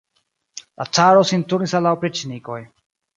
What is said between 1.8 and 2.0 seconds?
al la